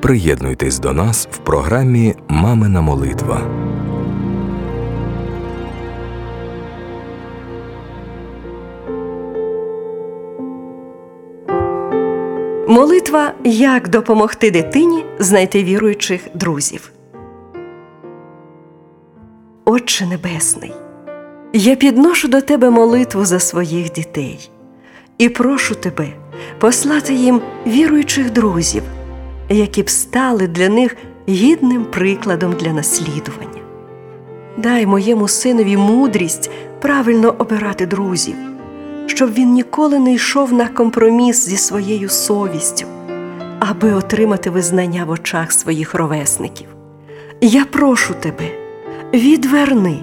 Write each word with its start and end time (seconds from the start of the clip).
Приєднуйтесь 0.00 0.78
до 0.78 0.92
нас 0.92 1.28
в 1.30 1.38
програмі 1.38 2.14
Мамина 2.28 2.80
молитва. 2.80 3.40
Молитва 12.68 13.32
як 13.44 13.88
допомогти 13.88 14.50
дитині 14.50 15.04
знайти 15.18 15.64
віруючих 15.64 16.20
друзів. 16.34 16.92
Отче 19.64 20.06
Небесний, 20.06 20.72
я 21.52 21.76
підношу 21.76 22.28
до 22.28 22.40
Тебе 22.40 22.70
молитву 22.70 23.24
за 23.24 23.40
своїх 23.40 23.92
дітей 23.92 24.50
і 25.18 25.28
прошу 25.28 25.74
Тебе 25.74 26.08
послати 26.58 27.14
їм 27.14 27.40
віруючих 27.66 28.32
друзів, 28.32 28.82
які 29.48 29.82
б 29.82 29.90
стали 29.90 30.46
для 30.46 30.68
них 30.68 30.96
гідним 31.28 31.84
прикладом 31.84 32.52
для 32.52 32.72
наслідування. 32.72 33.62
Дай 34.56 34.86
моєму 34.86 35.28
синові 35.28 35.76
мудрість 35.76 36.50
правильно 36.80 37.34
обирати 37.38 37.86
друзів 37.86 38.34
щоб 39.18 39.32
він 39.32 39.52
ніколи 39.52 39.98
не 39.98 40.14
йшов 40.14 40.52
на 40.52 40.68
компроміс 40.68 41.48
зі 41.48 41.56
своєю 41.56 42.08
совістю, 42.08 42.86
аби 43.58 43.92
отримати 43.92 44.50
визнання 44.50 45.04
в 45.04 45.10
очах 45.10 45.52
своїх 45.52 45.94
ровесників. 45.94 46.68
Я 47.40 47.64
прошу 47.64 48.14
тебе, 48.14 48.50
відверни, 49.14 49.98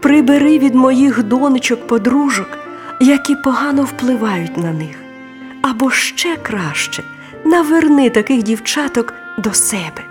прибери 0.00 0.58
від 0.58 0.74
моїх 0.74 1.22
донечок 1.22 1.86
подружок, 1.86 2.48
які 3.00 3.34
погано 3.34 3.82
впливають 3.82 4.56
на 4.56 4.72
них, 4.72 4.96
або 5.62 5.90
ще 5.90 6.36
краще 6.36 7.02
наверни 7.44 8.10
таких 8.10 8.42
дівчаток 8.42 9.14
до 9.38 9.52
себе. 9.52 10.02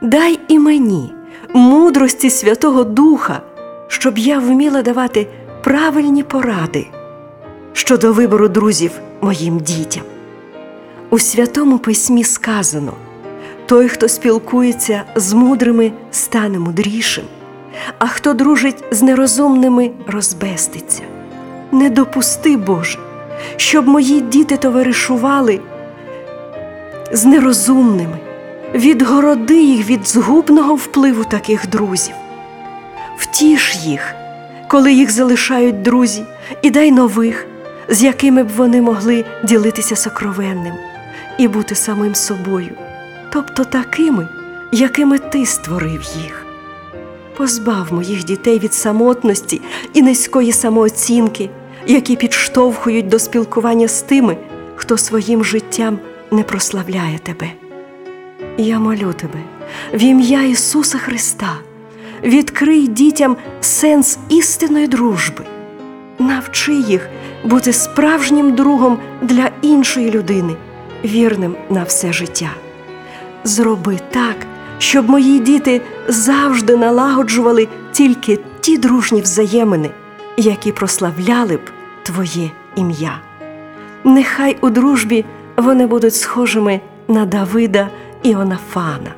Дай 0.00 0.40
і 0.48 0.58
мені 0.58 1.14
мудрості 1.54 2.30
Святого 2.30 2.84
Духа, 2.84 3.40
щоб 3.88 4.18
я 4.18 4.38
вміла 4.38 4.82
давати 4.82 5.26
правильні 5.64 6.22
поради 6.22 6.86
щодо 7.72 8.12
вибору 8.12 8.48
друзів 8.48 8.90
моїм 9.20 9.60
дітям. 9.60 10.02
У 11.10 11.18
Святому 11.18 11.78
Письмі 11.78 12.24
сказано 12.24 12.92
той, 13.66 13.88
хто 13.88 14.08
спілкується 14.08 15.02
з 15.16 15.32
мудрими, 15.32 15.92
стане 16.10 16.58
мудрішим, 16.58 17.24
а 17.98 18.06
хто 18.06 18.34
дружить 18.34 18.84
з 18.90 19.02
нерозумними, 19.02 19.90
розбеститься. 20.06 21.02
Не 21.72 21.90
допусти, 21.90 22.56
Боже, 22.56 22.98
щоб 23.56 23.88
мої 23.88 24.20
діти 24.20 24.56
товаришували 24.56 25.60
з 27.12 27.24
нерозумними, 27.24 28.18
відгороди 28.74 29.62
їх 29.62 29.90
від 29.90 30.08
згубного 30.08 30.74
впливу 30.74 31.24
таких 31.24 31.68
друзів, 31.68 32.14
втіш 33.16 33.76
їх 33.76 34.14
коли 34.68 34.92
їх 34.92 35.10
залишають 35.10 35.82
друзі, 35.82 36.24
і 36.62 36.70
дай 36.70 36.92
нових, 36.92 37.46
з 37.88 38.02
якими 38.02 38.42
б 38.44 38.48
вони 38.56 38.82
могли 38.82 39.24
ділитися 39.44 39.96
сокровенним 39.96 40.74
і 41.38 41.48
бути 41.48 41.74
самим 41.74 42.14
собою, 42.14 42.70
тобто 43.32 43.64
такими, 43.64 44.28
якими 44.72 45.18
ти 45.18 45.46
створив 45.46 46.02
їх. 46.22 46.46
Позбав 47.36 47.92
моїх 47.92 48.24
дітей 48.24 48.58
від 48.58 48.74
самотності 48.74 49.60
і 49.94 50.02
низької 50.02 50.52
самооцінки, 50.52 51.50
які 51.88 52.16
підштовхують 52.16 53.08
до 53.08 53.18
спілкування 53.18 53.88
з 53.88 54.02
тими, 54.02 54.36
хто 54.76 54.98
своїм 54.98 55.44
життям 55.44 55.98
не 56.30 56.42
прославляє 56.42 57.18
тебе. 57.18 57.46
Я 58.58 58.78
молю 58.78 59.12
тебе 59.12 59.38
в 59.94 60.02
ім'я 60.02 60.42
Ісуса 60.42 60.98
Христа 60.98 61.56
відкрий 62.24 62.88
дітям 62.88 63.36
сенс 63.60 64.18
істинної 64.28 64.86
дружби, 64.86 65.44
навчи 66.18 66.74
їх 66.74 67.08
бути 67.44 67.72
справжнім 67.72 68.54
другом 68.54 68.98
для 69.22 69.50
іншої 69.62 70.10
людини, 70.10 70.56
вірним 71.04 71.56
на 71.70 71.82
все 71.82 72.12
життя. 72.12 72.50
Зроби 73.44 73.98
так, 74.10 74.36
щоб 74.78 75.10
мої 75.10 75.38
діти 75.38 75.80
завжди 76.08 76.76
налагоджували 76.76 77.68
тільки 77.92 78.38
ті 78.60 78.78
дружні 78.78 79.20
взаємини, 79.20 79.90
які 80.36 80.72
прославляли 80.72 81.56
б 81.56 81.60
Твоє 82.08 82.50
ім'я. 82.76 83.20
Нехай 84.04 84.56
у 84.60 84.70
дружбі 84.70 85.24
вони 85.56 85.86
будуть 85.86 86.14
схожими 86.14 86.80
на 87.08 87.26
Давида 87.26 87.88
і 88.22 88.34
Онафана. 88.34 89.14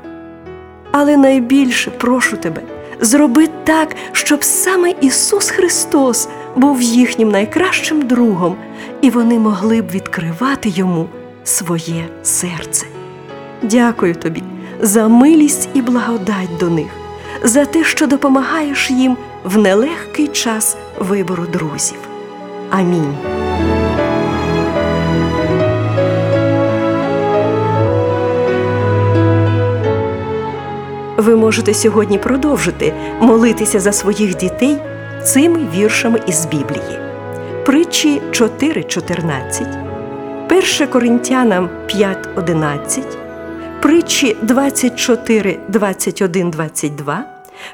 Але 0.92 1.16
найбільше 1.16 1.90
прошу 1.90 2.36
тебе 2.36 2.62
зроби 3.00 3.48
так, 3.64 3.96
щоб 4.12 4.44
саме 4.44 4.94
Ісус 5.00 5.50
Христос 5.50 6.28
був 6.56 6.82
їхнім 6.82 7.30
найкращим 7.30 8.02
другом, 8.02 8.56
і 9.00 9.10
вони 9.10 9.38
могли 9.38 9.82
б 9.82 9.90
відкривати 9.90 10.68
йому 10.68 11.08
своє 11.44 12.08
серце. 12.22 12.86
Дякую 13.62 14.14
тобі 14.14 14.42
за 14.80 15.08
милість 15.08 15.68
і 15.74 15.82
благодать 15.82 16.56
до 16.60 16.70
них, 16.70 16.90
за 17.42 17.64
те, 17.64 17.84
що 17.84 18.06
допомагаєш 18.06 18.90
їм 18.90 19.16
в 19.44 19.58
нелегкий 19.58 20.28
час 20.28 20.76
вибору 20.98 21.46
друзів. 21.52 22.09
Амінь. 22.70 23.14
Ви 31.16 31.36
можете 31.36 31.74
сьогодні 31.74 32.18
продовжити 32.18 32.92
молитися 33.20 33.80
за 33.80 33.92
своїх 33.92 34.36
дітей 34.36 34.76
цими 35.24 35.58
віршами 35.74 36.20
із 36.26 36.46
Біблії. 36.46 36.98
Притчі 37.66 38.20
4.14, 38.30 40.80
1 40.80 40.88
Коринтянам 40.88 41.68
5.11, 41.86 43.02
притчі 43.82 44.36
24, 44.42 45.58
21, 45.68 46.50
22, 46.50 47.24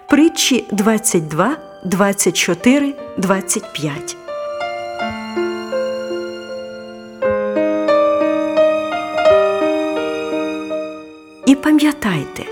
притчі 0.07 0.65
22, 0.73 1.57
24, 1.85 2.95
25. 3.19 4.26
І 11.47 11.55
пам'ятайте, 11.55 12.43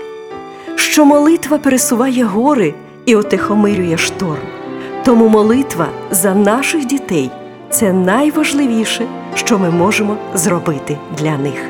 що 0.75 1.05
молитва 1.05 1.57
пересуває 1.57 2.23
гори 2.23 2.73
і 3.05 3.15
отихомирює 3.15 3.97
шторм. 3.97 4.41
Тому 5.05 5.29
молитва 5.29 5.87
за 6.11 6.35
наших 6.35 6.85
дітей 6.85 7.31
це 7.69 7.93
найважливіше, 7.93 9.05
що 9.35 9.59
ми 9.59 9.69
можемо 9.69 10.17
зробити 10.33 10.97
для 11.17 11.37
них. 11.37 11.69